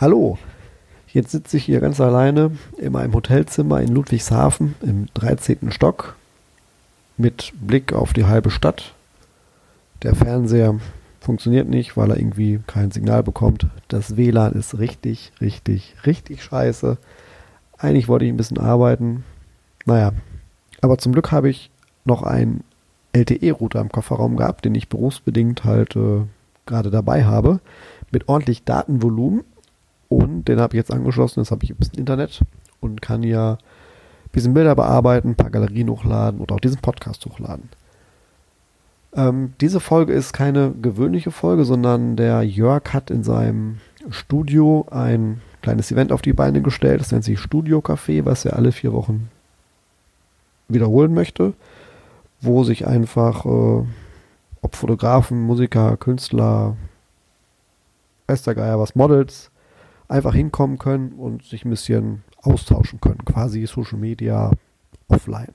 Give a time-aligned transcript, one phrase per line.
[0.00, 0.38] Hallo,
[1.08, 5.70] jetzt sitze ich hier ganz alleine in meinem Hotelzimmer in Ludwigshafen im 13.
[5.72, 6.16] Stock
[7.18, 8.94] mit Blick auf die halbe Stadt.
[10.02, 10.80] Der Fernseher
[11.20, 13.66] funktioniert nicht, weil er irgendwie kein Signal bekommt.
[13.88, 16.96] Das WLAN ist richtig, richtig, richtig scheiße.
[17.76, 19.22] Eigentlich wollte ich ein bisschen arbeiten.
[19.84, 20.12] Naja,
[20.80, 21.70] aber zum Glück habe ich
[22.06, 22.64] noch einen
[23.12, 26.22] LTE-Router im Kofferraum gehabt, den ich berufsbedingt halt äh,
[26.64, 27.60] gerade dabei habe,
[28.10, 29.44] mit ordentlich Datenvolumen.
[30.10, 32.42] Und den habe ich jetzt angeschlossen, jetzt habe ich ein bisschen Internet
[32.80, 33.58] und kann ja ein
[34.32, 37.68] bisschen Bilder bearbeiten, ein paar Galerien hochladen oder auch diesen Podcast hochladen.
[39.14, 43.78] Ähm, diese Folge ist keine gewöhnliche Folge, sondern der Jörg hat in seinem
[44.10, 47.00] Studio ein kleines Event auf die Beine gestellt.
[47.00, 49.30] Das nennt sich Studio Café, was er alle vier Wochen
[50.66, 51.52] wiederholen möchte,
[52.40, 53.84] wo sich einfach, äh,
[54.60, 56.76] ob Fotografen, Musiker, Künstler,
[58.26, 59.49] Geier, was Models,
[60.10, 63.24] einfach hinkommen können und sich ein bisschen austauschen können.
[63.24, 64.50] Quasi Social Media
[65.08, 65.54] offline.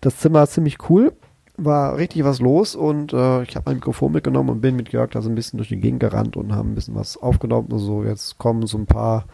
[0.00, 1.12] Das Zimmer ist ziemlich cool
[1.56, 5.10] war richtig was los und äh, ich habe mein Mikrofon mitgenommen und bin mit Jörg
[5.10, 7.68] da so ein bisschen durch die Gegend gerannt und haben ein bisschen was aufgenommen.
[7.72, 9.26] Also jetzt kommen so ein paar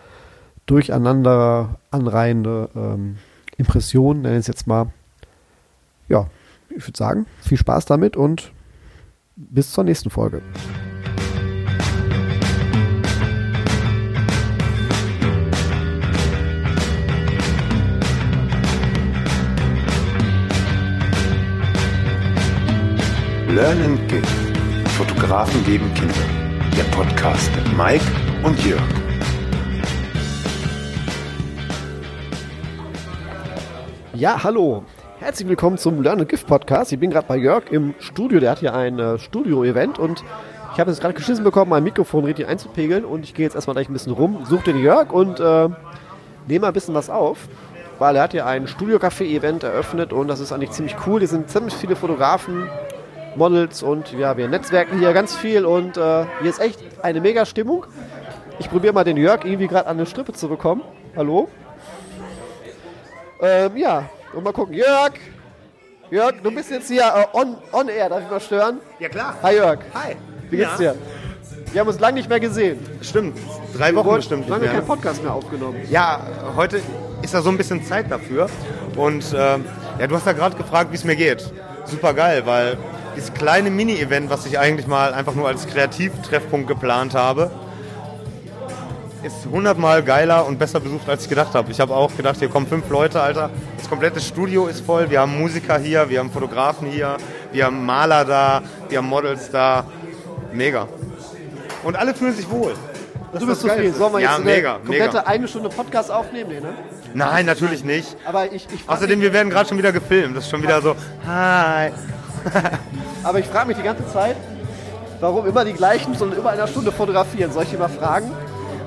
[0.66, 3.16] durcheinander anreihende ähm,
[3.56, 4.90] Impressionen, nenne ich es jetzt mal.
[6.08, 6.26] Ja,
[6.70, 8.52] ich würde sagen, viel Spaß damit und
[9.36, 10.42] bis zur nächsten Folge.
[23.58, 24.22] Learn and Give.
[24.96, 26.14] Fotografen geben Kinder.
[26.76, 28.04] Der Podcast mit Mike
[28.44, 28.80] und Jörg.
[34.14, 34.84] Ja, hallo.
[35.18, 36.92] Herzlich willkommen zum Learn and Give Podcast.
[36.92, 38.38] Ich bin gerade bei Jörg im Studio.
[38.38, 40.22] Der hat hier ein äh, Studio-Event und
[40.72, 43.74] ich habe jetzt gerade geschissen bekommen, mein Mikrofon richtig einzupegeln und ich gehe jetzt erstmal
[43.74, 45.68] gleich ein bisschen rum, suche den Jörg und äh,
[46.46, 47.48] nehme mal ein bisschen was auf,
[47.98, 51.18] weil er hat hier ein Studio-Café-Event eröffnet und das ist eigentlich ziemlich cool.
[51.18, 52.68] Hier sind ziemlich viele Fotografen
[53.38, 57.46] Models und ja, wir netzwerken hier ganz viel und äh, hier ist echt eine mega
[57.46, 57.86] Stimmung.
[58.58, 60.82] Ich probiere mal den Jörg irgendwie gerade an eine Strippe zu bekommen.
[61.16, 61.48] Hallo?
[63.40, 64.74] Ähm, ja, und mal gucken.
[64.74, 65.12] Jörg!
[66.10, 68.80] Jörg, du bist jetzt hier äh, on, on air, darf ich mal stören?
[68.98, 69.36] Ja, klar.
[69.42, 69.78] Hi Jörg.
[69.94, 70.16] Hi.
[70.50, 70.92] Wie geht's ja.
[70.92, 70.98] dir?
[71.72, 72.78] Wir haben uns lange nicht mehr gesehen.
[73.02, 73.38] Stimmt.
[73.76, 74.80] Drei Wochen bestimmt Lange nicht mehr.
[74.80, 75.80] keinen Podcast mehr aufgenommen.
[75.90, 76.20] Ja,
[76.56, 76.80] heute
[77.22, 78.48] ist da so ein bisschen Zeit dafür.
[78.96, 79.58] Und äh,
[79.98, 81.52] ja, du hast ja gerade gefragt, wie es mir geht.
[81.84, 82.78] Super geil, weil
[83.18, 87.50] dieses kleine Mini-Event, was ich eigentlich mal einfach nur als Kreativtreffpunkt geplant habe,
[89.24, 91.72] ist hundertmal geiler und besser besucht, als ich gedacht habe.
[91.72, 93.50] Ich habe auch gedacht, hier kommen fünf Leute, Alter.
[93.76, 95.10] Das komplette Studio ist voll.
[95.10, 97.16] Wir haben Musiker hier, wir haben Fotografen hier,
[97.50, 99.84] wir haben Maler da, wir haben Models da.
[100.52, 100.86] Mega.
[101.82, 102.74] Und alle fühlen sich wohl.
[103.32, 103.94] Das Du bist zufrieden.
[103.94, 105.20] Sollen wir jetzt ja, eine mega, komplette mega.
[105.26, 106.50] eine Stunde Podcast aufnehmen?
[106.50, 106.74] Nee, ne?
[107.14, 108.16] Nein, natürlich nicht.
[108.24, 110.36] Aber ich, ich Außerdem, wir werden gerade schon wieder gefilmt.
[110.36, 110.94] Das ist schon wieder so,
[111.26, 111.90] hi.
[113.24, 114.36] Aber ich frage mich die ganze Zeit,
[115.20, 117.52] warum immer die gleichen so in über einer Stunde fotografieren.
[117.52, 118.30] Soll ich die mal fragen,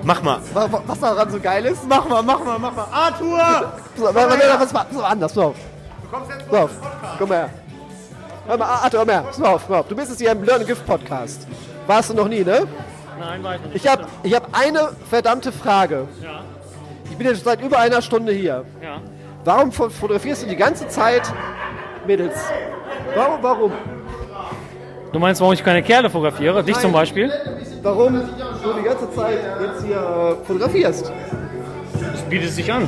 [0.03, 0.39] Mach mal.
[0.53, 1.87] wa- wa- was daran so geil ist?
[1.87, 2.87] Mach mal, mach mal, mach mal.
[2.91, 3.73] Arthur!
[3.97, 5.55] So, pass mal, pass mal anders, pass auf.
[6.01, 6.69] Du kommst jetzt Pass auf.
[7.19, 7.49] Komm mal her.
[8.47, 9.23] Hör mal, Arthur, komm her.
[9.27, 9.87] Pass mal auf, auf.
[9.87, 11.45] Du bist jetzt hier im Learn Gift Podcast.
[11.87, 12.65] Warst du noch nie, ne?
[13.19, 13.75] Nein, weiß nicht.
[13.75, 16.07] Ich habe ich hab eine verdammte Frage.
[16.23, 16.41] Ja,
[17.11, 18.63] Ich bin jetzt seit über einer Stunde hier.
[18.81, 19.01] ja.
[19.43, 21.23] Warum fo- fotografierst du die ganze Zeit
[22.07, 22.35] Mädels?
[23.15, 23.71] Warum, warum?
[25.11, 26.63] Du meinst, warum ich keine Kerle fotografiere?
[26.63, 27.31] Dich zum Beispiel?
[27.83, 31.11] Warum du die ganze Zeit jetzt hier äh, fotografierst?
[31.99, 32.87] Das bietet sich an.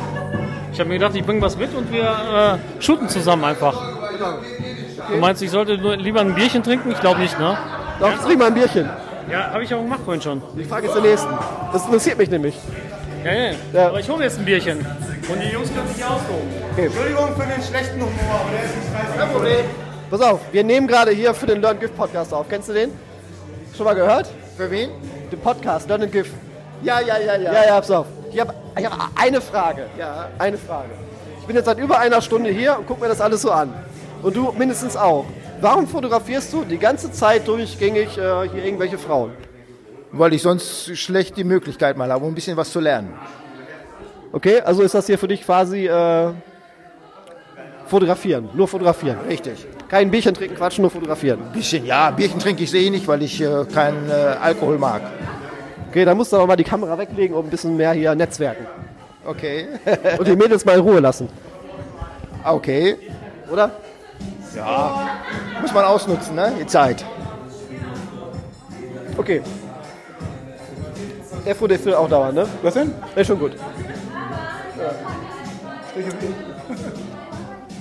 [0.71, 3.75] Ich habe mir gedacht, ich bringe was mit und wir äh, shooten zusammen einfach.
[5.11, 6.91] Du meinst, ich sollte nur lieber ein Bierchen trinken?
[6.91, 7.57] Ich glaube nicht, ne?
[7.99, 8.89] Doch, trink mal ein Bierchen.
[9.29, 10.41] Ja, habe ich auch gemacht vorhin schon.
[10.57, 11.29] Ich frage jetzt den nächsten.
[11.73, 12.55] Das interessiert mich nämlich.
[13.25, 13.51] Ja, ja.
[13.73, 13.87] Ja.
[13.87, 14.79] Aber ich hole mir jetzt ein Bierchen.
[14.79, 16.47] Und die Jungs können sich hier austoben.
[16.77, 19.17] Entschuldigung für den schlechten Humor, aber der ist nicht.
[19.17, 19.82] Kein Problem.
[20.13, 22.47] Pass auf, wir nehmen gerade hier für den Learn Gift Podcast auf.
[22.47, 22.91] Kennst du den?
[23.75, 24.29] Schon mal gehört?
[24.55, 24.91] Für wen?
[25.31, 26.31] Den Podcast, Learn Gift.
[26.83, 27.51] Ja, ja, ja, ja.
[27.51, 28.05] Ja, ja, pass auf.
[28.31, 29.87] Ich habe ich hab eine Frage.
[29.97, 30.29] Ja.
[30.37, 30.91] Eine Frage.
[31.39, 33.73] Ich bin jetzt seit über einer Stunde hier und guck mir das alles so an.
[34.21, 35.25] Und du mindestens auch.
[35.59, 39.31] Warum fotografierst du die ganze Zeit durchgängig äh, hier irgendwelche Frauen?
[40.11, 43.15] Weil ich sonst schlecht die Möglichkeit mal habe, um ein bisschen was zu lernen.
[44.31, 46.29] Okay, also ist das hier für dich quasi äh,
[47.87, 49.17] fotografieren, nur fotografieren.
[49.27, 49.65] Richtig.
[49.87, 51.39] Kein Bierchen trinken, quatschen, nur fotografieren.
[51.53, 52.11] Bisschen, ja.
[52.11, 55.01] Bierchen trinke ich eh nicht, weil ich äh, keinen äh, Alkohol mag.
[55.89, 58.65] Okay, dann musst du aber mal die Kamera weglegen und ein bisschen mehr hier netzwerken.
[59.25, 59.67] Okay.
[60.17, 61.29] Und die Mädels mal in Ruhe lassen,
[62.43, 62.97] okay.
[63.49, 63.71] oder?
[65.61, 66.51] Muss man ausnutzen, ne?
[66.59, 67.05] Die Zeit.
[69.17, 69.41] Okay.
[71.45, 72.47] Der Foto will auch dauern, ne?
[72.61, 72.93] Was denn?
[73.15, 73.53] Ist schon gut.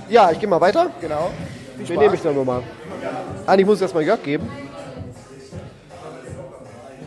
[0.09, 0.91] Ja, ich gehe mal weiter.
[1.01, 1.31] Genau.
[1.77, 2.63] Wen nehme ich dann nochmal?
[3.47, 4.49] Eigentlich muss ich erstmal Jörg geben.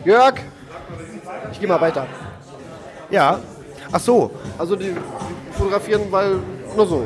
[0.04, 0.34] Jörg!
[1.52, 2.06] Ich gehe mal weiter.
[3.10, 3.40] Ja.
[3.90, 4.30] Ach so.
[4.58, 4.94] Also die
[5.52, 6.38] fotografieren, weil
[6.76, 7.04] nur so.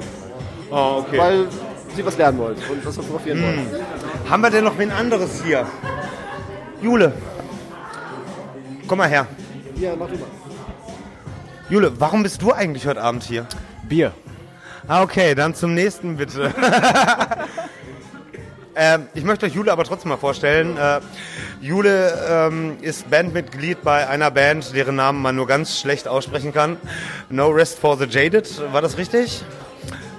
[0.71, 1.19] Oh, okay.
[1.19, 1.47] Weil
[1.95, 3.67] sie was lernen wollen und was fotografieren wollen.
[4.29, 5.67] Haben wir denn noch wen anderes hier?
[6.81, 7.13] Jule.
[8.87, 9.27] Komm mal her.
[9.77, 10.29] Ja, mach du mal.
[11.69, 13.47] Jule, warum bist du eigentlich heute Abend hier?
[13.89, 14.13] Bier.
[14.89, 16.53] Ah, okay, dann zum nächsten bitte.
[18.75, 20.77] ähm, ich möchte euch Jule aber trotzdem mal vorstellen.
[20.77, 21.01] Äh,
[21.61, 26.77] Jule ähm, ist Bandmitglied bei einer Band, deren Namen man nur ganz schlecht aussprechen kann.
[27.29, 29.43] No Rest for the Jaded, war das richtig?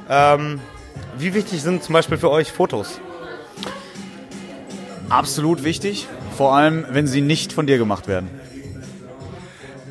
[0.10, 0.60] Ähm,
[1.18, 3.02] wie wichtig sind zum Beispiel für euch Fotos?
[5.10, 6.08] Absolut wichtig.
[6.38, 8.30] Vor allem, wenn sie nicht von dir gemacht werden.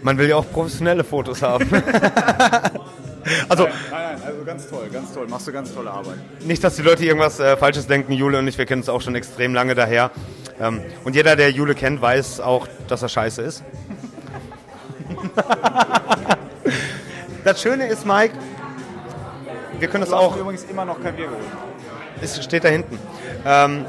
[0.02, 1.68] Man will ja auch professionelle Fotos haben.
[3.48, 5.26] also Nein, nein, also ganz toll, ganz toll.
[5.28, 6.16] Machst du ganz tolle Arbeit.
[6.40, 8.12] nicht, dass die Leute irgendwas äh, Falsches denken.
[8.12, 10.10] Jule und ich, wir kennen es auch schon extrem lange daher.
[10.60, 13.64] Ähm, und jeder, der Jule kennt, weiß auch, dass er scheiße ist.
[17.44, 18.34] das Schöne ist, Mike,
[19.78, 21.44] wir können das auch, übrigens immer noch kein Bier geholt.
[22.20, 22.98] es steht da hinten.
[23.46, 23.86] Ähm,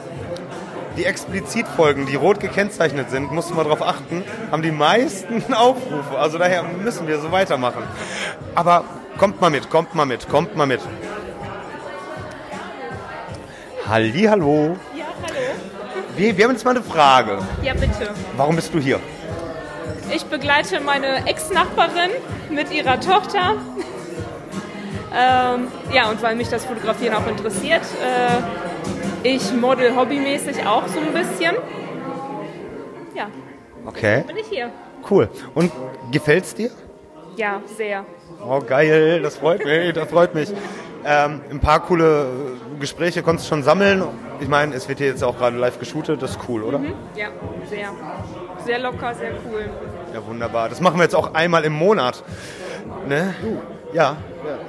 [0.97, 6.17] die Explizitfolgen, die rot gekennzeichnet sind, mussten wir darauf achten, haben die meisten Aufrufe.
[6.17, 7.83] Also daher müssen wir so weitermachen.
[8.55, 8.83] Aber
[9.21, 10.81] kommt mal mit, kommt mal mit, kommt mal mit.
[13.87, 14.75] Halli, hallo.
[14.95, 15.35] Ja, hallo.
[16.17, 17.37] Wir, wir haben jetzt mal eine Frage.
[17.61, 18.09] Ja, bitte.
[18.35, 18.99] Warum bist du hier?
[20.11, 22.09] Ich begleite meine Ex-Nachbarin
[22.49, 23.57] mit ihrer Tochter.
[25.15, 27.83] ähm, ja, und weil mich das Fotografieren auch interessiert.
[28.03, 31.55] Äh, ich model hobbymäßig auch so ein bisschen.
[33.13, 33.27] Ja,
[33.85, 34.71] Okay, bin ich hier.
[35.11, 35.29] cool.
[35.53, 35.71] Und
[36.11, 36.71] gefällt's dir?
[37.37, 38.05] Ja, sehr.
[38.45, 40.51] Oh, geil, das freut mich, das freut mich.
[41.03, 42.27] Ähm, ein paar coole
[42.79, 44.03] Gespräche konntest du schon sammeln.
[44.39, 46.79] Ich meine, es wird hier jetzt auch gerade live geshootet, das ist cool, oder?
[47.15, 47.27] Ja,
[47.69, 47.89] sehr.
[48.65, 49.69] Sehr locker, sehr cool.
[50.13, 50.69] Ja, wunderbar.
[50.69, 52.23] Das machen wir jetzt auch einmal im Monat.
[53.07, 53.33] Ne?
[53.93, 54.17] Ja.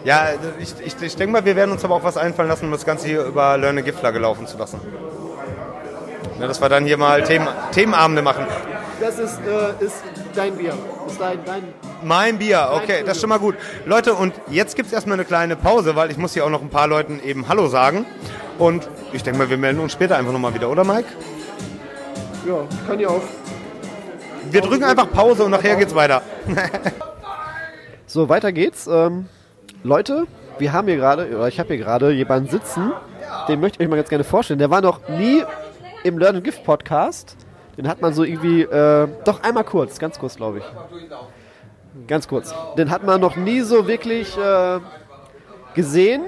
[0.04, 0.28] Ja,
[0.58, 2.86] ich, ich, ich denke mal, wir werden uns aber auch was einfallen lassen, um das
[2.86, 4.80] Ganze hier über Learn a Giftler gelaufen zu lassen.
[6.38, 8.46] Ne, dass wir dann hier mal Themen, Themenabende machen.
[9.00, 10.02] Das ist, äh, ist
[10.36, 10.74] dein Bier.
[11.06, 11.62] Ist dein, dein
[12.02, 13.56] Mein Bier, okay, das ist schon mal gut.
[13.86, 16.62] Leute, und jetzt gibt es erstmal eine kleine Pause, weil ich muss hier auch noch
[16.62, 18.06] ein paar Leuten eben Hallo sagen.
[18.58, 21.08] Und ich denke mal, wir melden uns später einfach nochmal wieder, oder Mike?
[22.46, 23.22] Ja, kann ja auch.
[24.50, 26.22] Wir drücken einfach Pause und nachher geht's weiter.
[28.04, 28.86] So, weiter geht's.
[28.86, 29.26] Ähm,
[29.84, 30.26] Leute,
[30.58, 32.92] wir haben hier gerade, oder ich habe hier gerade jemanden sitzen,
[33.48, 34.58] den möchte ich euch mal ganz gerne vorstellen.
[34.58, 35.42] Der war noch nie
[36.04, 37.38] im Learn and Gift Podcast.
[37.76, 40.64] Den hat man so irgendwie, äh, doch einmal kurz, ganz kurz, glaube ich.
[42.06, 42.54] Ganz kurz.
[42.76, 44.80] Den hat man noch nie so wirklich äh,
[45.74, 46.22] gesehen.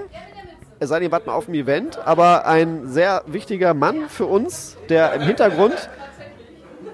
[0.81, 4.27] Es sei denn, ihr wart mal auf dem Event, aber ein sehr wichtiger Mann für
[4.27, 5.89] uns, der im Hintergrund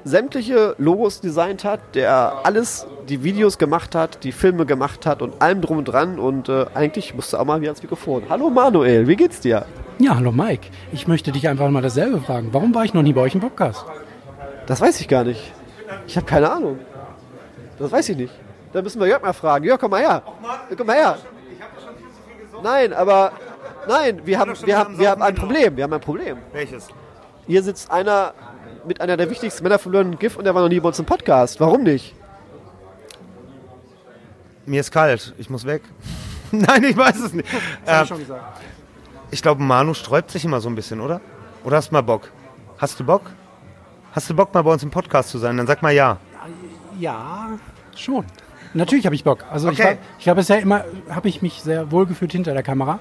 [0.05, 5.43] sämtliche Logos designt hat, der alles, die Videos gemacht hat, die Filme gemacht hat und
[5.43, 8.25] allem drum und dran und äh, eigentlich musste auch mal wieder ans Mikrofon.
[8.29, 9.67] Hallo Manuel, wie geht's dir?
[9.99, 10.69] Ja, hallo Mike.
[10.93, 12.49] Ich möchte dich einfach mal dasselbe fragen.
[12.53, 13.85] Warum war ich noch nie bei euch im Podcast?
[14.71, 15.53] Das weiß ich gar nicht.
[16.07, 16.79] Ich habe keine Ahnung.
[17.77, 18.33] Das weiß ich nicht.
[18.73, 19.65] Da müssen wir Jörg mal fragen.
[19.65, 20.23] Jörg, komm mal her.
[20.77, 21.19] Komm mal her.
[22.63, 23.33] Nein, aber
[23.89, 25.77] nein, wir haben, wir haben, wir haben ein Problem.
[25.77, 26.39] Wir haben ein Problem.
[26.53, 26.87] Welches?
[27.49, 28.33] Hier sitzt einer
[28.87, 31.01] mit einer der wichtigsten Männer von Learn GIF und der war noch nie bei uns
[31.01, 31.59] im Podcast.
[31.59, 32.15] Warum nicht?
[34.67, 35.83] Mir ist kalt, ich muss weg.
[36.53, 37.49] Nein, ich weiß es nicht.
[37.87, 38.05] Äh,
[39.33, 41.21] ich glaube, Manu sträubt sich immer so ein bisschen, oder?
[41.65, 42.31] Oder hast du mal Bock?
[42.79, 43.23] Hast du Bock?
[44.13, 45.57] Hast du Bock, mal bei uns im Podcast zu sein?
[45.57, 46.17] Dann sag mal ja.
[46.99, 47.51] Ja,
[47.97, 48.25] schon.
[48.73, 49.45] Natürlich habe ich Bock.
[49.51, 49.89] Also ich, Okay.
[49.91, 53.01] war, ich habe bisher immer, habe ich mich sehr wohl gefühlt hinter der Kamera,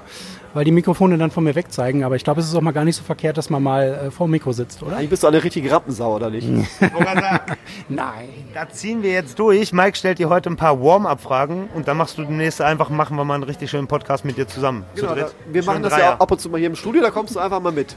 [0.56, 2.04] weil die Mikrofone dann von mir wegzeigen.
[2.04, 4.12] Aber ich glaube, es ist auch mal gar nicht so verkehrt, dass man mal äh,
[4.12, 4.98] vor dem Mikro sitzt, oder?
[4.98, 6.48] Eigentlich bist du eine richtige Rampensau, oder nicht?
[7.90, 8.30] Nein.
[8.56, 9.72] Da ziehen wir jetzt durch.
[9.72, 13.24] Mike stellt dir heute ein paar Warm-up-Fragen und dann machst du demnächst einfach, machen wir
[13.26, 14.86] mal einen richtig schönen Podcast mit dir zusammen.
[14.96, 15.36] Zu Genau, da, dritt.
[15.52, 16.04] wir machen Schön das Dreier.
[16.06, 17.96] ja ab und zu mal hier im Studio, da kommst du einfach mal mit.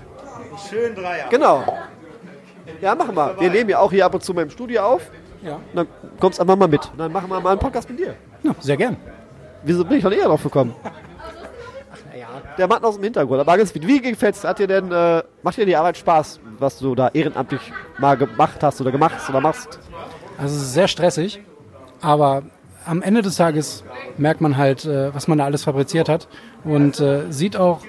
[0.69, 1.27] Schön Dreier.
[1.31, 1.65] Genau.
[2.81, 3.37] Ja, machen wir.
[3.39, 5.11] Wir nehmen ja auch hier ab und zu mal im Studio auf.
[5.43, 5.59] Ja.
[5.75, 5.87] Dann
[6.21, 6.91] kommst du einfach mal mit.
[6.97, 8.15] Dann machen wir mal einen Podcast mit dir.
[8.43, 8.97] Ja, sehr gern.
[9.65, 10.75] Wieso bin ich noch eher drauf gekommen?
[12.59, 13.41] Der Mann aus dem Hintergrund.
[13.41, 14.45] Aber ganz, wie gefällt's?
[14.45, 18.63] Hat dir denn, äh, macht dir die Arbeit Spaß, was du da ehrenamtlich mal gemacht
[18.63, 19.79] hast oder gemacht oder machst?
[20.39, 21.41] Also es ist sehr stressig,
[22.01, 22.43] aber
[22.85, 23.85] am Ende des Tages
[24.19, 26.29] merkt man halt, äh, was man da alles fabriziert hat
[26.65, 27.81] und äh, sieht auch,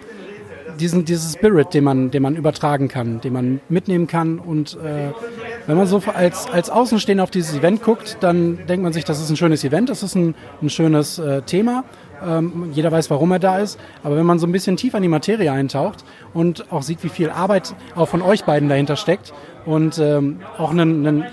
[0.79, 4.39] diesen, dieses Spirit, den man, den man übertragen kann, den man mitnehmen kann.
[4.39, 5.11] Und äh,
[5.67, 9.21] wenn man so als, als Außenstehender auf dieses Event guckt, dann denkt man sich, das
[9.21, 11.83] ist ein schönes Event, das ist ein, ein schönes äh, Thema.
[12.25, 13.79] Ähm, jeder weiß, warum er da ist.
[14.03, 16.03] Aber wenn man so ein bisschen tiefer in die Materie eintaucht
[16.33, 19.33] und auch sieht, wie viel Arbeit auch von euch beiden dahinter steckt
[19.65, 21.23] und ähm, auch einen, einen,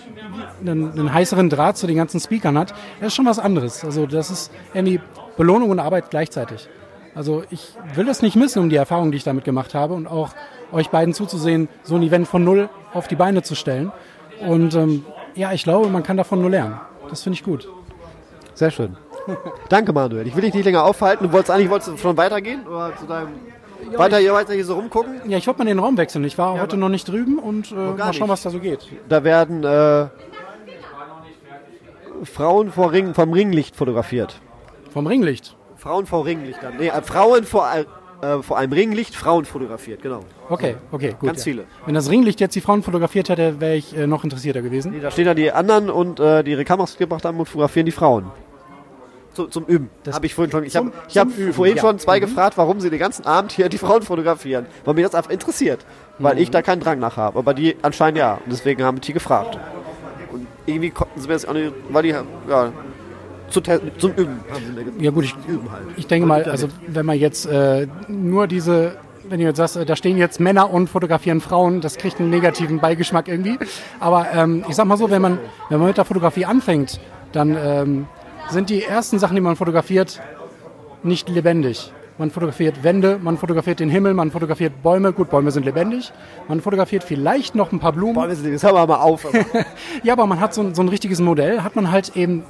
[0.60, 3.84] einen, einen heißeren Draht zu den ganzen Speakern hat, das ist schon was anderes.
[3.84, 5.00] Also das ist irgendwie
[5.36, 6.68] Belohnung und Arbeit gleichzeitig.
[7.14, 10.06] Also ich will das nicht missen um die Erfahrung, die ich damit gemacht habe und
[10.06, 10.30] auch
[10.72, 13.92] euch beiden zuzusehen, so ein Event von null auf die Beine zu stellen.
[14.46, 16.80] Und ähm, ja, ich glaube, man kann davon nur lernen.
[17.08, 17.68] Das finde ich gut.
[18.54, 18.96] Sehr schön.
[19.68, 20.26] Danke, Manuel.
[20.26, 21.26] Ich will dich nicht länger aufhalten.
[21.26, 23.28] Du wolltest eigentlich wolltest du schon weitergehen oder zu deinem
[23.96, 25.28] weiter hier weiter hier so rumgucken?
[25.28, 26.24] Ja, ich wollte mal den Raum wechseln.
[26.24, 28.28] Ich war heute noch nicht drüben und äh, mal schauen, nicht.
[28.28, 28.86] was da so geht.
[29.08, 30.08] Da werden äh,
[32.24, 34.40] Frauen vor Ring, vom Ringlicht fotografiert.
[34.92, 35.56] Vom Ringlicht.
[35.80, 36.74] Frauen vor Ringlichtern.
[36.78, 37.86] Nee, äh, Frauen vor, ein-
[38.22, 40.20] äh, vor einem Ringlicht, Frauen fotografiert, genau.
[40.48, 41.28] Okay, okay, gut.
[41.28, 41.44] Ganz ja.
[41.52, 41.64] viele.
[41.86, 44.92] Wenn das Ringlicht jetzt die Frauen fotografiert hätte, wäre ich äh, noch interessierter gewesen.
[44.92, 47.86] Nee, da stehen da die anderen und äh, die ihre Kameras gebracht haben und fotografieren
[47.86, 48.26] die Frauen.
[49.32, 49.88] Zu, zum Üben.
[50.02, 50.64] Das- Habe ich vorhin schon.
[50.64, 51.80] Ich habe hab vorhin ja.
[51.80, 52.22] schon zwei Mhm.
[52.22, 54.66] gefragt, warum sie den ganzen Abend hier die Frauen fotografieren.
[54.84, 55.86] Weil mich das einfach interessiert.
[56.18, 56.40] Weil Mhm.
[56.42, 57.38] ich da keinen Drang nach habe.
[57.38, 58.34] Aber die anscheinend ja.
[58.34, 59.56] Und deswegen haben die gefragt.
[60.32, 62.24] Und irgendwie konnten sie mir das auch nicht, weil die ja,
[63.50, 65.82] zu zum Üben haben Ja gut, ich, halt.
[65.96, 68.96] ich denke mal, also wenn man jetzt äh, nur diese,
[69.28, 72.30] wenn du jetzt sagst, äh, da stehen jetzt Männer und fotografieren Frauen, das kriegt einen
[72.30, 73.58] negativen Beigeschmack irgendwie.
[74.00, 75.38] Aber ähm, ich sag mal so, wenn man,
[75.68, 77.00] wenn man mit der Fotografie anfängt,
[77.32, 78.06] dann ähm,
[78.48, 80.20] sind die ersten Sachen, die man fotografiert,
[81.02, 81.92] nicht lebendig.
[82.18, 85.12] Man fotografiert Wände, man fotografiert den Himmel, man fotografiert Bäume.
[85.14, 86.12] Gut, Bäume sind lebendig.
[86.48, 88.12] Man fotografiert vielleicht noch ein paar Blumen.
[88.14, 89.26] Boah, wissen Sie, das hören wir mal auf.
[90.02, 92.42] Ja, aber man hat so, ein- so ein richtiges Modell, hat man halt eben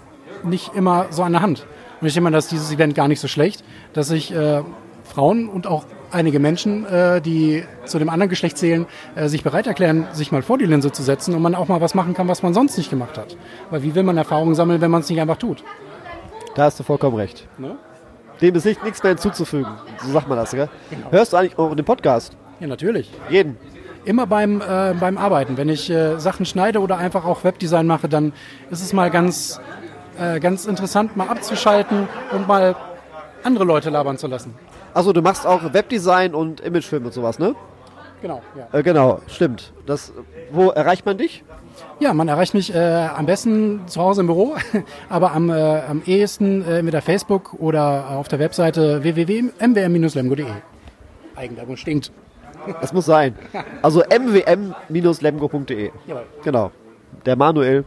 [0.44, 1.66] nicht immer so an der Hand.
[2.00, 4.62] Und ich denke mal, dass dieses Event gar nicht so schlecht, dass sich äh,
[5.04, 9.66] Frauen und auch einige Menschen, äh, die zu dem anderen Geschlecht zählen, äh, sich bereit
[9.66, 12.28] erklären, sich mal vor die Linse zu setzen und man auch mal was machen kann,
[12.28, 13.36] was man sonst nicht gemacht hat.
[13.70, 15.62] Weil wie will man Erfahrungen sammeln, wenn man es nicht einfach tut?
[16.54, 17.46] Da hast du vollkommen recht.
[17.58, 17.76] Ne?
[18.40, 19.70] Dem ist nicht, nichts mehr hinzuzufügen.
[20.02, 20.68] So sagt man das, gell?
[21.10, 22.36] Hörst du eigentlich auch den Podcast?
[22.58, 23.10] Ja, natürlich.
[23.28, 23.56] Jeden.
[24.04, 25.58] Immer beim, äh, beim Arbeiten.
[25.58, 28.32] Wenn ich äh, Sachen schneide oder einfach auch Webdesign mache, dann
[28.70, 29.60] ist es mal ganz,
[30.20, 32.76] äh, ganz interessant, mal abzuschalten und mal
[33.42, 34.54] andere Leute labern zu lassen.
[34.92, 37.54] Also du machst auch Webdesign und Imagefilm und sowas, ne?
[38.22, 38.68] Genau, ja.
[38.78, 39.72] Äh, genau, stimmt.
[39.86, 40.12] Das,
[40.50, 41.42] wo erreicht man dich?
[42.00, 44.56] Ja, man erreicht mich äh, am besten zu Hause im Büro,
[45.08, 50.46] aber am, äh, am ehesten äh, mit der Facebook oder auf der Webseite www.mwm-lemgo.de.
[51.36, 52.12] Eigenwerbung stinkt.
[52.82, 53.34] Das muss sein.
[53.80, 55.90] Also mwm-lemgo.de.
[56.44, 56.70] Genau.
[57.24, 57.86] Der Manuel.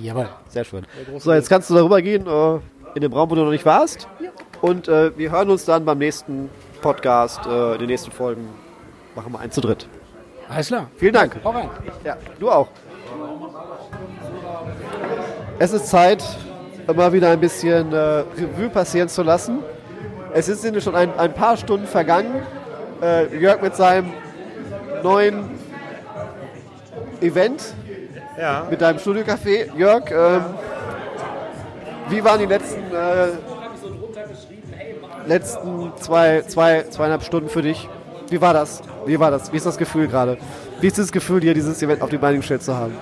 [0.00, 0.28] Jawohl.
[0.48, 0.86] Sehr schön.
[1.18, 2.58] So, jetzt kannst du darüber gehen, äh,
[2.94, 4.08] in dem Raum, wo du noch nicht warst.
[4.60, 6.50] Und äh, wir hören uns dann beim nächsten
[6.80, 8.48] Podcast, äh, in den nächsten Folgen.
[9.14, 9.88] Machen wir eins zu dritt.
[10.48, 10.90] Alles klar.
[10.96, 11.36] Vielen Dank.
[11.42, 11.68] Hau rein.
[12.04, 12.68] Ja, du auch.
[15.58, 16.22] Es ist Zeit,
[16.86, 19.60] immer wieder ein bisschen äh, Revue passieren zu lassen.
[20.32, 22.42] Es sind schon ein, ein paar Stunden vergangen.
[23.02, 24.12] Äh, Jörg mit seinem
[25.02, 25.50] neuen
[27.20, 27.74] Event,
[28.38, 28.66] Ja.
[28.70, 29.74] mit deinem Studiocafé.
[29.76, 30.42] Jörg, ähm,
[32.08, 33.28] wie waren die letzten, äh,
[35.26, 37.88] letzten zwei, zwei, zweieinhalb Stunden für dich?
[38.28, 38.82] Wie war das?
[39.06, 39.52] Wie war das?
[39.52, 40.36] Wie ist das Gefühl gerade?
[40.80, 42.96] Wie ist das Gefühl, hier dieses Event auf die Beine gestellt zu haben?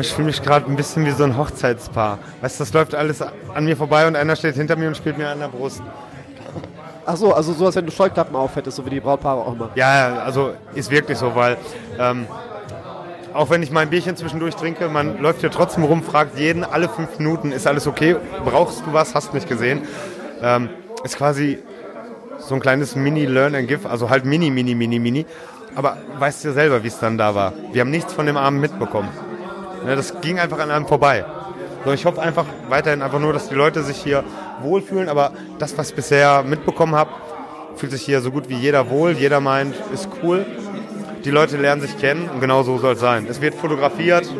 [0.00, 2.18] Ich fühle mich gerade ein bisschen wie so ein Hochzeitspaar.
[2.42, 5.16] Weißt du, das läuft alles an mir vorbei und einer steht hinter mir und spielt
[5.16, 5.82] mir an der Brust.
[7.06, 9.70] Ach so, also so, als wenn du Scheuklappen aufhättest, so wie die Brautpaare auch immer.
[9.74, 11.56] Ja, ja, also ist wirklich so, weil
[11.98, 12.26] ähm,
[13.34, 16.88] auch wenn ich mein Bierchen zwischendurch trinke, man läuft hier trotzdem rum, fragt jeden alle
[16.88, 18.16] fünf Minuten, ist alles okay?
[18.44, 19.14] Brauchst du was?
[19.14, 19.82] Hast nicht gesehen?
[20.40, 20.70] Ähm,
[21.02, 21.58] ist quasi
[22.38, 25.26] so ein kleines Mini-Learn and Give, also halt Mini, Mini, Mini, Mini.
[25.74, 27.52] Aber weißt du ja selber, wie es dann da war.
[27.72, 29.08] Wir haben nichts von dem Abend mitbekommen.
[29.84, 31.24] Ne, das ging einfach an einem vorbei.
[31.84, 34.24] So, ich hoffe einfach weiterhin einfach nur, dass die Leute sich hier
[34.62, 35.08] wohlfühlen.
[35.08, 37.10] Aber das, was ich bisher mitbekommen habe,
[37.76, 39.12] fühlt sich hier so gut wie jeder wohl.
[39.12, 40.46] Jeder meint, ist cool.
[41.24, 43.26] Die Leute lernen sich kennen und genau so soll es sein.
[43.26, 44.30] Es wird fotografiert.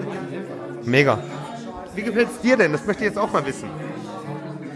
[0.84, 1.18] Mega.
[1.94, 2.72] Wie gefällt es dir denn?
[2.72, 3.70] Das möchte ich jetzt auch mal wissen.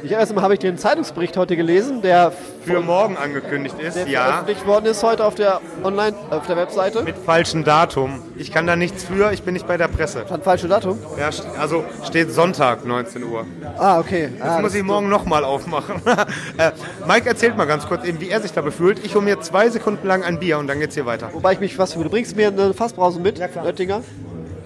[0.02, 2.32] Ich erstmal habe ich den Zeitungsbericht heute gelesen, der,
[2.68, 4.24] Für morgen angekündigt ist, der ja.
[4.24, 7.02] veröffentlicht worden ist heute auf der Online, auf der Webseite.
[7.02, 8.22] Mit falschem Datum.
[8.36, 10.24] Ich kann da nichts für, ich bin nicht bei der Presse.
[10.26, 10.98] Stand falsche Datum.
[11.18, 13.46] Ja, also steht Sonntag, 19 Uhr.
[13.78, 14.30] Ah, okay.
[14.38, 16.02] Das ah, muss ich morgen nochmal aufmachen.
[16.58, 16.72] äh,
[17.06, 19.04] Mike erzählt mal ganz kurz eben, wie er sich da befühlt.
[19.04, 21.30] Ich hole mir zwei Sekunden lang ein Bier und dann geht's hier weiter.
[21.32, 22.04] Wobei ich mich was für.
[22.04, 24.02] Du bringst mir eine Fassbrause mit, Oettinger.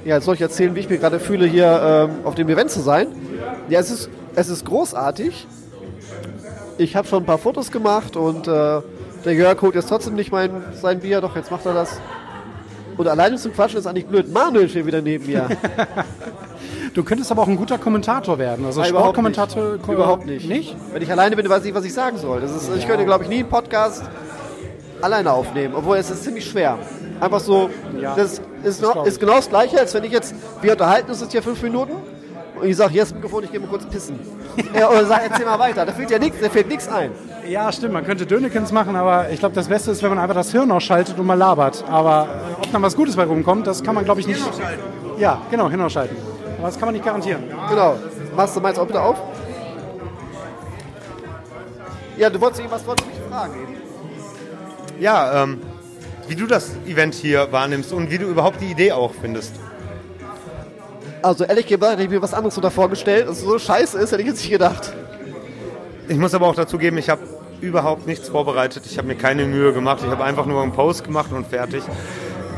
[0.05, 2.71] Ja, jetzt soll ich erzählen, wie ich mich gerade fühle, hier ähm, auf dem Event
[2.71, 3.07] zu sein.
[3.69, 5.47] Ja, es ist, es ist großartig.
[6.79, 8.81] Ich habe schon ein paar Fotos gemacht und äh,
[9.25, 10.51] Der Jörg holt jetzt trotzdem nicht mein,
[10.81, 12.01] sein Bier, doch jetzt macht er das.
[12.97, 14.31] Und alleine zu quatschen ist eigentlich blöd.
[14.33, 15.49] Manuel steht wieder neben mir.
[16.95, 18.67] Du könntest aber auch ein guter Kommentator werden.
[18.67, 19.89] Also Nein, überhaupt Sportkommentator nicht.
[19.89, 20.47] Überhaupt nicht.
[20.47, 20.77] Nicht?
[20.93, 22.43] Wenn ich alleine bin, weiß ich nicht, was ich sagen soll.
[22.43, 24.05] Das ist, Ich könnte, glaube ich, nie einen Podcast
[25.01, 25.75] alleine aufnehmen.
[25.75, 26.79] Obwohl es ist ziemlich schwer.
[27.19, 29.13] Einfach so, Ja, das ist, noch, glaub ich.
[29.13, 31.93] ist genau das Gleiche, als wenn ich jetzt, wir unterhalten uns jetzt hier fünf Minuten
[32.63, 34.21] und ich sage, hier ist das Mikrofon, ich gehe mal kurz pissen.
[34.73, 35.85] ja, oder sag, erzähl mal weiter.
[35.85, 37.11] Da fehlt ja nichts, da fehlt nichts ein.
[37.49, 37.93] Ja, stimmt.
[37.93, 40.71] Man könnte Dönekens machen, aber ich glaube, das Beste ist, wenn man einfach das Hirn
[40.71, 41.85] ausschaltet und mal labert.
[41.89, 44.41] Aber äh, ob dann was Gutes bei rumkommt, das kann man, glaube ich, nicht.
[45.19, 46.17] Ja, genau, Hirn ausschalten.
[46.59, 47.43] Aber das kann man nicht garantieren.
[47.69, 47.97] Genau.
[48.37, 49.17] Machst du meins auch bitte auf?
[52.17, 53.77] Ja, du wolltest irgendwas wolltest mich fragen eben.
[55.01, 55.61] Ja, ähm,
[56.29, 59.57] wie du das Event hier wahrnimmst und wie du überhaupt die Idee auch findest.
[61.23, 63.29] Also ehrlich gesagt, hätte ich mir was anderes so davor gestellt.
[63.29, 64.93] Dass es so scheiße ist, hätte ich jetzt nicht gedacht.
[66.09, 67.23] Ich muss aber auch dazu geben, ich habe
[67.61, 68.85] überhaupt nichts vorbereitet.
[68.87, 70.01] Ich habe mir keine Mühe gemacht.
[70.05, 71.85] Ich habe einfach nur einen Post gemacht und fertig.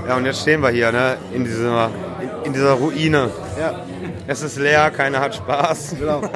[0.08, 1.90] Ja, und jetzt stehen wir hier, ne, in dieser,
[2.20, 3.30] in, in dieser Ruine.
[3.58, 3.84] Ja.
[4.26, 5.96] Es ist leer, keiner hat Spaß.
[5.98, 6.22] Genau.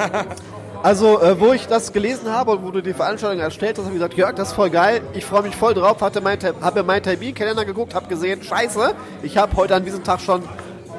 [0.81, 3.95] Also, äh, wo ich das gelesen habe und wo du die Veranstaltung erstellt hast, habe
[3.95, 5.01] ich gesagt, Jörg, das ist voll geil.
[5.11, 5.99] Ich freue mich voll drauf.
[5.99, 10.21] Hatte mein, habe meinen Terminkalender geguckt, habe gesehen, scheiße, ich habe heute an diesem Tag
[10.21, 10.41] schon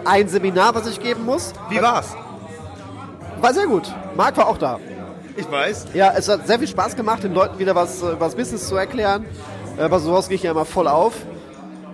[0.04, 1.52] ein Seminar, was ich geben muss.
[1.69, 2.16] Wie war's?
[3.40, 3.92] War sehr gut.
[4.16, 4.78] Marc war auch da.
[5.37, 5.87] Ich weiß.
[5.95, 8.69] Ja, es hat sehr viel Spaß gemacht, den Leuten wieder was äh, über das Business
[8.69, 9.25] zu erklären.
[9.78, 11.14] Äh, aber sowas gehe ich ja immer voll auf.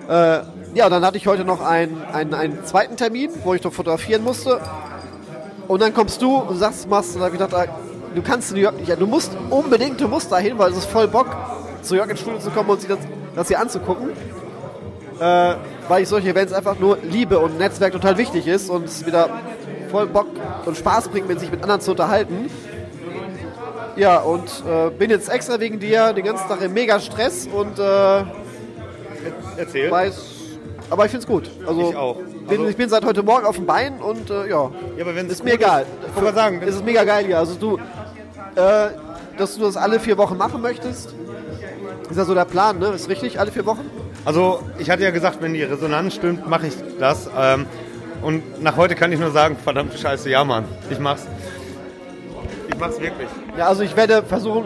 [0.08, 0.40] Äh,
[0.74, 3.72] ja, und dann hatte ich heute noch einen, einen, einen zweiten Termin, wo ich doch
[3.72, 4.60] fotografieren musste.
[5.68, 7.72] Und dann kommst du und sagst, machst, und da habe ich gedacht, ah,
[8.14, 10.78] du kannst zu New York nicht, ja, du musst unbedingt, du musst dahin, weil es
[10.78, 11.26] ist voll Bock,
[11.82, 12.98] zu Jörg ins Studio zu kommen und sich das,
[13.34, 14.10] das hier anzugucken.
[15.20, 15.54] Äh,
[15.88, 19.30] weil ich solche Events einfach nur liebe und Netzwerk total wichtig ist und es wieder
[19.90, 20.26] voll Bock
[20.66, 22.50] und Spaß bringt, mit sich mit anderen zu unterhalten.
[23.96, 27.78] Ja, und äh, bin jetzt extra wegen dir den ganzen Tag im mega Stress und
[27.78, 28.24] äh,
[29.56, 29.90] Erzähl.
[29.90, 30.20] weiß,
[30.90, 31.50] aber ich find's gut.
[31.66, 32.16] Also, Ich auch.
[32.16, 35.14] Bin, Also- ich bin seit heute Morgen auf dem Bein und äh, ja, Ja, aber
[35.18, 35.86] ist mir egal.
[36.14, 37.38] Ist, mal sagen, Es ist mega geil hier.
[37.38, 37.76] Also du,
[38.54, 38.88] äh,
[39.38, 41.14] dass du das alle vier Wochen machen möchtest,
[42.10, 42.88] ist ja so der Plan, ne?
[42.88, 43.90] Ist richtig, alle vier Wochen?
[44.26, 47.30] Also ich hatte ja gesagt, wenn die Resonanz stimmt, mache ich das.
[47.38, 47.64] Ähm,
[48.22, 51.26] und nach heute kann ich nur sagen, verdammte Scheiße, ja Mann, ich mach's.
[52.68, 53.28] Ich mach's wirklich.
[53.56, 54.64] Ja, also ich werde versuchen,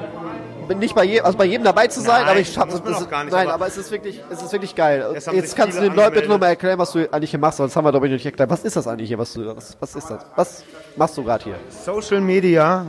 [0.78, 2.82] nicht bei, je, also bei jedem dabei zu sein, Nein, aber ich schaffe es.
[2.84, 5.04] nicht, Nein, aber- aber, es ist wirklich, es ist wirklich geil.
[5.32, 7.60] Jetzt kannst du den Leuten bitte nochmal erklären, was du eigentlich hier machst.
[7.60, 8.48] Das haben wir, noch nicht erklärt.
[8.48, 10.24] Was ist das eigentlich hier, was du, was, was ist das?
[10.36, 10.64] Was
[10.96, 11.56] machst du gerade hier?
[11.84, 12.86] Social Media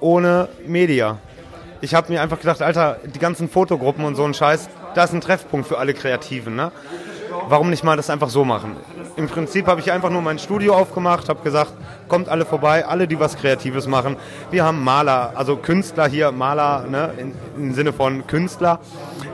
[0.00, 1.18] ohne Media.
[1.80, 5.12] Ich habe mir einfach gedacht, Alter, die ganzen Fotogruppen und so ein Scheiß, da ist
[5.12, 6.54] ein Treffpunkt für alle Kreativen.
[6.54, 6.72] Ne?
[7.48, 8.76] Warum nicht mal das einfach so machen?
[9.16, 11.72] Im Prinzip habe ich einfach nur mein Studio aufgemacht, habe gesagt,
[12.08, 14.16] kommt alle vorbei, alle, die was Kreatives machen.
[14.50, 18.80] Wir haben Maler, also Künstler hier, Maler ne, in, im Sinne von Künstler.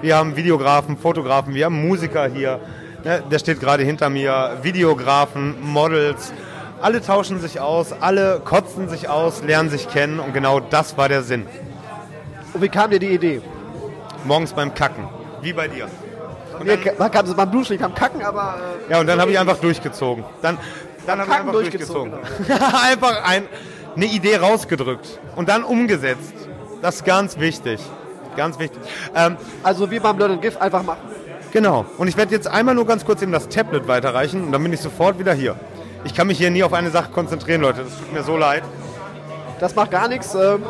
[0.01, 2.61] Wir haben Videografen, Fotografen, wir haben Musiker hier.
[3.05, 6.33] Ne, der steht gerade hinter mir, Videografen, Models.
[6.81, 11.09] Alle tauschen sich aus, alle kotzen sich aus, lernen sich kennen und genau das war
[11.09, 11.47] der Sinn.
[12.53, 13.43] Und wie kam dir die Idee?
[14.25, 15.09] Morgens beim Kacken,
[15.43, 15.89] wie bei dir.
[16.59, 18.57] Und dann, man kam so beim Duschen, ich kam kacken, aber
[18.89, 20.25] äh, ja, und dann habe ich einfach durchgezogen.
[20.43, 20.59] Dann,
[21.07, 22.75] dann habe ich einfach durchgezogen, durchgezogen.
[22.85, 23.45] einfach ein,
[23.95, 26.35] eine Idee rausgedrückt und dann umgesetzt.
[26.83, 27.81] Das ist ganz wichtig.
[28.37, 28.81] Ganz wichtig.
[29.15, 31.01] Ähm, also wie beim Learn and Give einfach machen.
[31.53, 31.87] Genau.
[31.97, 34.73] Und ich werde jetzt einmal nur ganz kurz eben das Tablet weiterreichen und dann bin
[34.73, 35.57] ich sofort wieder hier.
[36.05, 37.83] Ich kann mich hier nie auf eine Sache konzentrieren, Leute.
[37.83, 38.63] Das tut mir so leid.
[39.59, 40.35] Das macht gar nichts.
[40.35, 40.63] Ähm,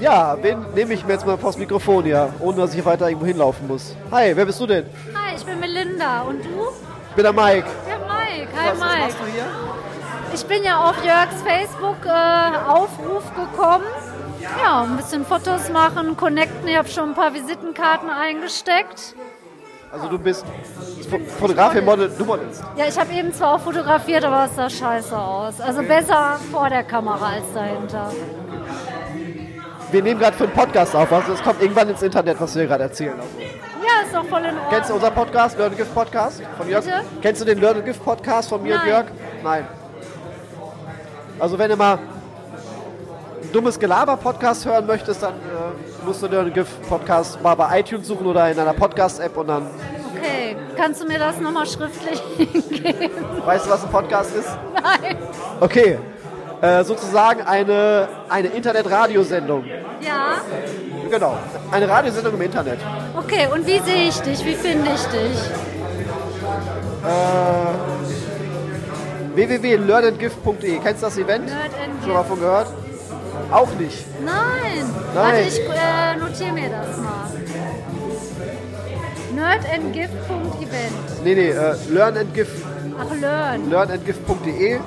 [0.00, 3.26] ja, wen nehme ich mir jetzt mal vors Mikrofon hier, ohne dass ich weiter irgendwo
[3.26, 3.94] hinlaufen muss?
[4.10, 4.86] Hi, wer bist du denn?
[5.14, 6.22] Hi, ich bin Melinda.
[6.22, 6.68] Und du?
[7.10, 7.66] Ich bin der Mike.
[7.88, 8.48] Ja, Mike.
[8.56, 9.00] Hi, Was, was Mike.
[9.02, 9.44] machst du hier?
[10.34, 13.84] Ich bin ja auf Jörgs Facebook-Aufruf gekommen.
[14.62, 16.66] Ja, ein bisschen Fotos machen, connecten.
[16.68, 19.14] Ich habe schon ein paar Visitenkarten eingesteckt.
[19.92, 20.44] Also du bist
[21.08, 22.64] Fo- Fotograf, Model, du modelst.
[22.76, 25.60] Ja, ich habe eben zwar auch fotografiert, aber es sah scheiße aus.
[25.60, 28.10] Also besser vor der Kamera als dahinter.
[29.94, 32.66] Wir nehmen gerade für einen Podcast auf, also es kommt irgendwann ins Internet, was wir
[32.66, 33.14] gerade erzählen.
[33.14, 34.64] Also, Ja, ist doch voll in Ordnung.
[34.68, 36.84] kennst du unseren Podcast, Learn Give Podcast von Jörg?
[36.84, 37.00] Bitte?
[37.22, 38.88] Kennst du den Learn Give Podcast von mir und Nein.
[38.88, 39.04] Jörg?
[39.44, 39.66] Nein.
[41.38, 46.66] Also wenn du mal ein dummes Gelaber-Podcast hören möchtest, dann äh, musst du Learn Give
[46.88, 49.68] Podcast mal bei iTunes suchen oder in einer Podcast-App und dann
[50.16, 52.20] Okay, kannst du mir das nochmal schriftlich
[52.68, 53.10] geben?
[53.44, 54.48] weißt du, was ein Podcast ist?
[54.74, 55.18] Nein.
[55.60, 55.98] Okay.
[56.60, 59.64] Äh, sozusagen eine, eine Internet-Radiosendung.
[60.00, 60.38] Ja?
[61.10, 61.36] Genau.
[61.70, 62.78] Eine Radiosendung im Internet.
[63.16, 64.44] Okay, und wie sehe ich dich?
[64.44, 65.38] Wie finde ich dich?
[69.34, 70.78] www.learnandgift.de.
[70.78, 71.50] Kennst du das Event?
[72.02, 72.68] Schon mal von gehört?
[73.50, 74.06] Auch nicht.
[74.24, 74.34] Nein.
[74.34, 75.14] Nein.
[75.14, 77.30] Warte, ich äh, notiere mir das mal.
[79.34, 81.24] nerdandgift.event.
[81.24, 82.64] Nee, nee, äh, learnandgift,
[82.98, 83.70] Ach, learn.
[83.70, 84.78] learnandgift.de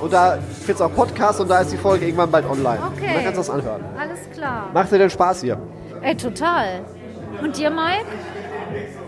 [0.00, 2.78] und da findest du auch Podcast und da ist die Folge irgendwann bald online.
[2.94, 3.08] Okay.
[3.08, 3.84] Und dann kannst du das anhören.
[3.98, 4.70] Alles klar.
[4.72, 5.58] Macht dir denn Spaß hier?
[6.02, 6.80] Ey, total.
[7.42, 8.06] Und dir, Mike?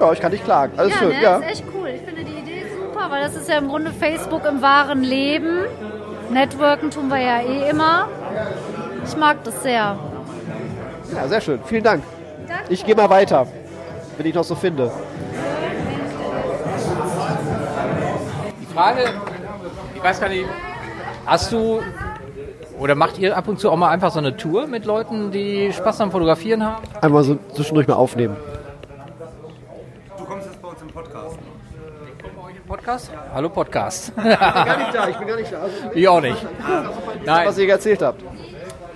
[0.01, 0.73] Ja, ich kann nicht klagen.
[0.77, 1.23] Alles ja, schön, ne?
[1.23, 1.37] ja.
[1.37, 1.89] ist echt cool.
[1.89, 5.67] Ich finde die Idee super, weil das ist ja im Grunde Facebook im wahren Leben.
[6.31, 8.09] Networken tun wir ja eh immer.
[9.05, 9.99] Ich mag das sehr.
[11.15, 11.61] Ja, sehr schön.
[11.65, 12.03] Vielen Dank.
[12.47, 12.65] Danke.
[12.73, 13.47] Ich gehe mal weiter,
[14.17, 14.91] wenn ich noch so finde.
[18.61, 19.05] Die Frage,
[19.95, 20.47] ich weiß gar nicht,
[21.27, 21.81] hast du
[22.79, 25.73] oder macht ihr ab und zu auch mal einfach so eine Tour mit Leuten, die
[25.73, 26.83] Spaß am Fotografieren haben?
[27.01, 28.37] Einmal so zwischendurch mal aufnehmen.
[30.17, 31.39] Du kommst jetzt bei uns im Podcast.
[32.67, 33.11] Podcast?
[33.35, 34.13] Hallo Podcast.
[34.17, 35.59] Ich bin gar nicht da, ich bin gar nicht da.
[35.59, 36.37] Also, ich auch nicht.
[37.25, 37.49] Nein.
[37.49, 38.23] was ihr erzählt habt.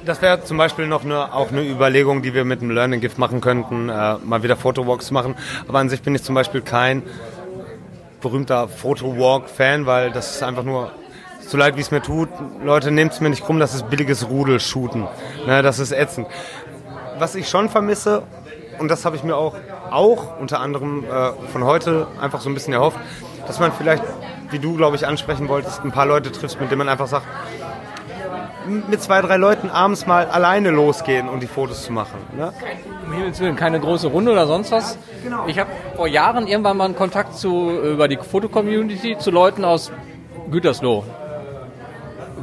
[0.04, 3.18] Das wäre zum Beispiel noch eine, auch eine Überlegung, die wir mit dem Learning Gift
[3.18, 5.34] machen könnten, äh, mal wieder Fotowalks machen.
[5.66, 7.02] Aber an sich bin ich zum Beispiel kein
[8.20, 10.92] berühmter Fotowalk-Fan, weil das ist einfach nur
[11.48, 12.28] so leid, wie es mir tut.
[12.62, 15.06] Leute, nehmt es mir nicht krumm, das ist billiges Rudelshooten.
[15.46, 16.26] Ne, das ist ätzend.
[17.18, 18.22] Was ich schon vermisse,
[18.78, 19.54] und das habe ich mir auch,
[19.90, 22.98] auch unter anderem äh, von heute einfach so ein bisschen erhofft,
[23.46, 24.02] dass man vielleicht,
[24.50, 27.26] wie du, glaube ich, ansprechen wolltest, ein paar Leute trifft, mit denen man einfach sagt,
[28.66, 32.18] mit zwei, drei Leuten abends mal alleine losgehen und die Fotos zu machen.
[32.34, 32.50] Ne?
[33.06, 34.98] Um Himmels Willen, keine große Runde oder sonst was.
[35.46, 39.92] Ich habe vor Jahren irgendwann mal einen Kontakt zu, über die Fotocommunity zu Leuten aus
[40.50, 41.04] Gütersloh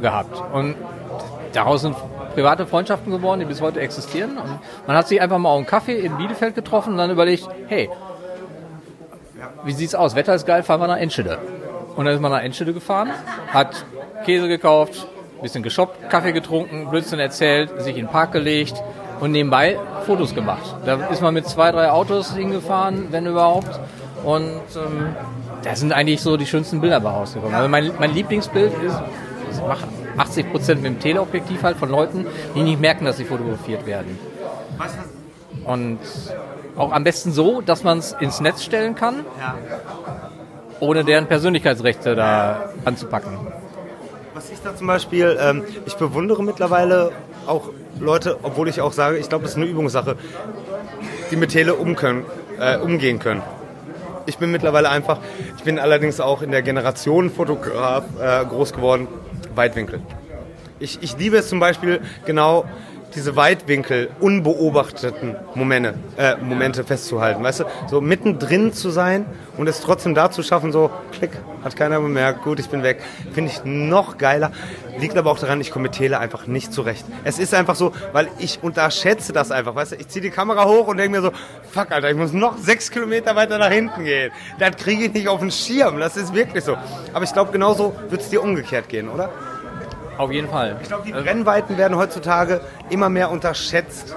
[0.02, 0.42] gehabt.
[0.52, 0.74] Und
[1.52, 1.96] daraus sind
[2.34, 4.36] private Freundschaften geworden, die bis heute existieren.
[4.36, 7.48] Und man hat sich einfach mal auf einen Kaffee in Bielefeld getroffen und dann überlegt,
[7.68, 7.88] hey,
[9.64, 10.14] wie sieht's aus?
[10.14, 11.38] Wetter ist geil, fahren wir nach Enschede.
[11.96, 13.10] Und dann ist man nach Enschede gefahren,
[13.52, 13.84] hat
[14.24, 15.06] Käse gekauft,
[15.42, 18.82] bisschen geshoppt, Kaffee getrunken, Blödsinn erzählt, sich in den Park gelegt
[19.20, 20.74] und nebenbei Fotos gemacht.
[20.86, 23.80] Da ist man mit zwei, drei Autos hingefahren, wenn überhaupt.
[24.24, 25.16] Und ähm,
[25.64, 27.54] da sind eigentlich so die schönsten Bilder bei rausgekommen.
[27.54, 29.00] Also mein, mein Lieblingsbild ist,
[29.52, 29.86] ich mache
[30.16, 34.18] 80 Prozent mit dem Teleobjektiv halt von Leuten, die nicht merken, dass sie fotografiert werden.
[35.64, 35.98] Und
[36.76, 39.24] auch am besten so, dass man es ins Netz stellen kann,
[40.80, 43.38] ohne deren Persönlichkeitsrechte da anzupacken.
[44.34, 47.12] Was ich da zum Beispiel, ähm, ich bewundere mittlerweile
[47.46, 47.68] auch
[48.00, 50.16] Leute, obwohl ich auch sage, ich glaube, das ist eine Übungssache,
[51.30, 52.24] die mit Tele um können,
[52.58, 53.42] äh, umgehen können.
[54.26, 55.18] Ich bin mittlerweile einfach,
[55.56, 59.08] ich bin allerdings auch in der Generation Fotograf äh, groß geworden,
[59.56, 60.00] Weitwinkel.
[60.78, 62.64] Ich, ich liebe es zum Beispiel genau
[63.14, 67.42] diese Weitwinkel, unbeobachteten Momente, äh, Momente festzuhalten.
[67.42, 71.30] Weißt du, so mittendrin zu sein und es trotzdem da zu schaffen, so klick,
[71.62, 73.00] hat keiner bemerkt, gut, ich bin weg.
[73.32, 74.50] Finde ich noch geiler.
[74.98, 77.04] Liegt aber auch daran, ich komme mit Tele einfach nicht zurecht.
[77.24, 79.74] Es ist einfach so, weil ich unterschätze das einfach.
[79.74, 81.32] Weißt du, ich ziehe die Kamera hoch und denke mir so,
[81.70, 84.32] fuck, Alter, ich muss noch sechs Kilometer weiter nach hinten gehen.
[84.58, 85.98] Das kriege ich nicht auf den Schirm.
[85.98, 86.76] Das ist wirklich so.
[87.12, 89.30] Aber ich glaube, genauso wird es dir umgekehrt gehen, oder?
[90.18, 90.76] Auf jeden Fall.
[90.82, 94.14] Ich glaube, die Brennweiten werden heutzutage immer mehr unterschätzt.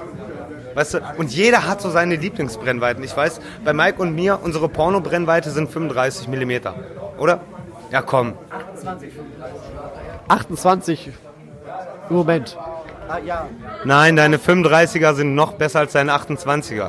[0.74, 3.02] Weißt du, und jeder hat so seine Lieblingsbrennweiten.
[3.02, 6.52] Ich weiß, bei Mike und mir, unsere Porno-Brennweite sind 35 mm.
[7.18, 7.40] Oder?
[7.90, 8.34] Ja, komm.
[10.28, 11.12] 28
[12.10, 12.58] im Moment.
[13.08, 13.46] Ah, ja.
[13.84, 16.88] Nein, deine 35er sind noch besser als deine 28er.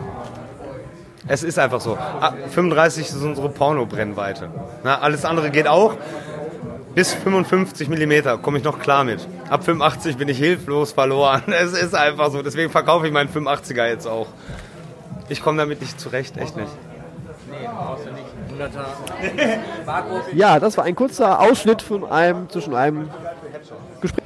[1.27, 1.97] Es ist einfach so.
[1.97, 4.49] Ah, 35 ist unsere Porno-Brennweite.
[4.83, 5.95] Na, alles andere geht auch.
[6.97, 9.27] Bis 55 mm komme ich noch klar mit.
[9.51, 11.43] Ab 85 bin ich hilflos verloren.
[11.47, 12.41] Es ist einfach so.
[12.41, 14.25] Deswegen verkaufe ich meinen 85er jetzt auch.
[15.29, 16.71] Ich komme damit nicht zurecht, echt nicht.
[20.33, 23.11] Ja, das war ein kurzer Ausschnitt von einem zwischen einem
[24.01, 24.23] Gespräch.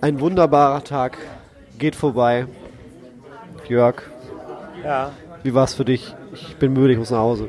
[0.00, 1.18] Ein wunderbarer Tag
[1.76, 2.46] geht vorbei.
[3.68, 3.96] Jörg,
[4.84, 5.10] Ja.
[5.42, 6.14] wie war's für dich?
[6.34, 7.48] Ich bin müde, ich muss nach Hause.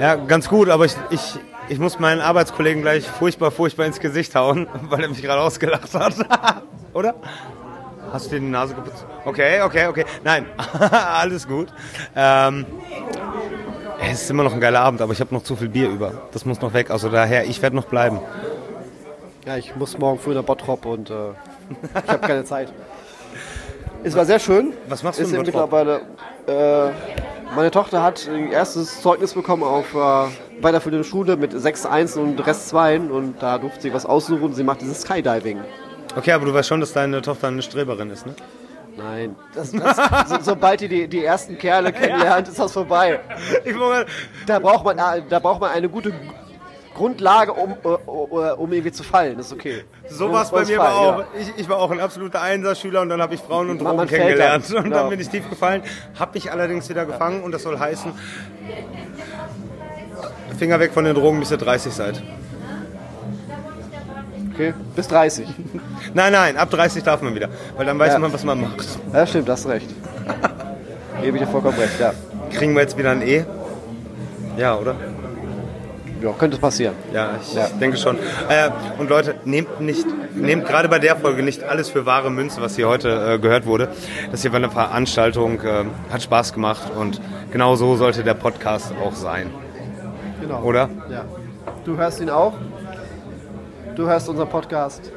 [0.00, 4.34] Ja, ganz gut, aber ich, ich, ich muss meinen Arbeitskollegen gleich furchtbar, furchtbar ins Gesicht
[4.34, 6.14] hauen, weil er mich gerade ausgelacht hat.
[6.92, 7.14] Oder?
[8.12, 9.04] Hast du dir die Nase geputzt?
[9.24, 10.04] Okay, okay, okay.
[10.24, 10.46] Nein,
[10.90, 11.68] alles gut.
[12.14, 12.64] Ähm,
[14.00, 16.12] es ist immer noch ein geiler Abend, aber ich habe noch zu viel Bier über.
[16.32, 16.90] Das muss noch weg.
[16.90, 18.20] Also daher, ich werde noch bleiben.
[19.44, 21.14] Ja, ich muss morgen früh nach Bottrop und äh,
[22.04, 22.72] ich habe keine Zeit.
[24.04, 24.72] Es war sehr schön.
[24.88, 25.70] Was machst du Ist in Bottrop?
[25.72, 26.00] mittlerweile.
[26.46, 26.92] Äh,
[27.54, 30.28] meine Tochter hat ihr erstes Zeugnis bekommen auf äh,
[30.60, 34.52] weiterführende Schule mit 6 Einsen und Rest 2 und da durfte sie was aussuchen.
[34.54, 35.60] Sie macht dieses Skydiving.
[36.16, 38.34] Okay, aber du weißt schon, dass deine Tochter eine Streberin ist, ne?
[38.96, 39.96] Nein, das, das,
[40.28, 43.20] so, sobald die, die die ersten Kerle kennenlernt, ist das vorbei.
[44.46, 46.14] Da braucht man, äh, da braucht man eine gute
[46.94, 47.88] Grundlage, um, äh,
[48.52, 49.36] um irgendwie zu fallen.
[49.36, 49.84] Das ist okay.
[50.08, 51.18] So war es bei mir Fallen, auch.
[51.18, 51.26] ja.
[51.38, 54.64] Ich, ich war auch ein absoluter Einserschüler und dann habe ich Frauen und Drogen kennengelernt.
[54.70, 54.76] dann.
[54.78, 55.08] Und dann Genau.
[55.10, 55.82] bin ich tief gefallen,
[56.18, 58.12] habe mich allerdings wieder gefangen und das soll heißen,
[60.58, 62.22] Finger weg von den Drogen, bis ihr 30 seid.
[64.54, 65.46] Okay, bis 30.
[66.14, 68.18] Nein, nein, ab 30 darf man wieder, weil dann weiß Ja.
[68.18, 68.86] man, was man macht.
[69.12, 69.88] Ja, stimmt, hast recht.
[71.22, 72.12] Gebe ich dir vollkommen recht, ja.
[72.50, 73.44] Kriegen wir jetzt wieder ein E?
[74.56, 74.94] Ja, oder?
[76.22, 76.94] Ja, könnte passieren.
[77.12, 77.66] Ja, ich Ja.
[77.78, 78.16] denke schon.
[78.48, 82.62] Äh, und Leute, nehmt nicht, nehmt gerade bei der Folge nicht alles für wahre Münze,
[82.62, 83.88] was hier heute äh, gehört wurde.
[84.30, 87.20] Das hier war eine Veranstaltung, äh, hat Spaß gemacht und
[87.52, 89.50] genau so sollte der Podcast auch sein.
[90.46, 90.62] Genau.
[90.62, 90.88] Oder?
[91.10, 91.24] Ja.
[91.84, 92.52] Du hörst ihn auch.
[93.94, 95.10] Du hörst unseren Podcast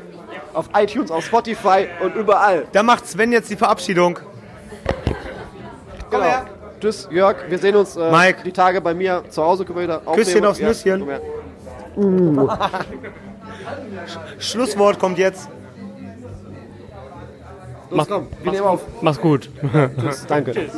[0.53, 2.65] auf iTunes, auf Spotify und überall.
[2.71, 4.19] Da macht Sven jetzt die Verabschiedung.
[6.09, 6.23] Genau.
[6.79, 7.35] Tschüss, Jörg.
[7.49, 8.39] Wir sehen uns äh, Mike.
[8.43, 9.65] die Tage bei mir zu Hause.
[9.65, 10.99] Können wir wieder Küsschen aufs Ja, Nüsschen.
[10.99, 11.21] komm her.
[14.39, 15.49] Schlusswort kommt jetzt.
[17.91, 18.81] Los, komm, wir nehmen auf.
[19.01, 19.49] Mach's gut.
[19.99, 20.69] Tschüss, danke.